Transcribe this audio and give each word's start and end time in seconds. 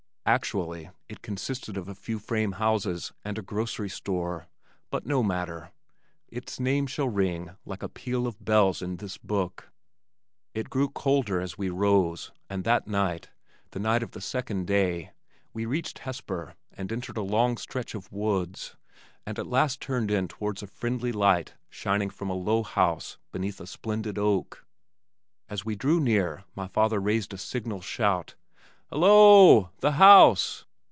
Actually 0.23 0.89
it 1.09 1.21
consisted 1.23 1.75
of 1.75 1.89
a 1.89 1.95
few 1.95 2.17
frame 2.19 2.53
houses 2.53 3.11
and 3.25 3.37
a 3.37 3.41
grocery 3.41 3.89
store. 3.89 4.47
But 4.91 5.05
no 5.05 5.21
matter. 5.23 5.71
Its 6.29 6.57
name 6.59 6.85
shall 6.87 7.09
ring 7.09 7.57
like 7.65 7.81
a 7.83 7.89
peal 7.89 8.25
of 8.27 8.39
bells 8.45 8.81
in 8.83 8.97
this 8.97 9.17
book. 9.17 9.71
It 10.53 10.69
grew 10.69 10.87
colder 10.89 11.41
as 11.41 11.57
we 11.57 11.69
rose, 11.69 12.31
and 12.49 12.63
that 12.63 12.87
night, 12.87 13.31
the 13.71 13.79
night 13.79 14.03
of 14.03 14.11
the 14.11 14.21
second 14.21 14.67
day, 14.67 15.11
we 15.53 15.65
reached 15.65 15.99
Hesper 15.99 16.55
and 16.71 16.91
entered 16.93 17.17
a 17.17 17.21
long 17.23 17.57
stretch 17.57 17.93
of 17.95 18.09
woods, 18.11 18.77
and 19.25 19.37
at 19.39 19.47
last 19.47 19.81
turned 19.81 20.11
in 20.11 20.27
towards 20.29 20.61
a 20.63 20.67
friendly 20.67 21.11
light 21.11 21.55
shining 21.69 22.11
from 22.11 22.29
a 22.29 22.35
low 22.35 22.61
house 22.63 23.17
beneath 23.33 23.59
a 23.59 23.67
splendid 23.67 24.17
oak. 24.19 24.65
As 25.49 25.65
we 25.65 25.75
drew 25.75 25.99
near 25.99 26.45
my 26.55 26.67
father 26.67 27.01
raised 27.01 27.33
a 27.33 27.37
signal 27.39 27.81
shout, 27.81 28.35
"Hallo 28.93 29.01
o 29.07 29.55
o 29.57 29.69
the 29.79 29.93
House!" 29.93 30.65